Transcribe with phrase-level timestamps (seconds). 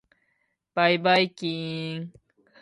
[0.73, 2.13] ばいばいきーーーん。